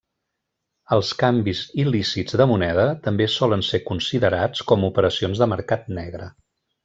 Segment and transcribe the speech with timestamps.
[0.95, 6.33] Els canvis il·lícits de moneda també solen ser considerats com operacions de mercat negre.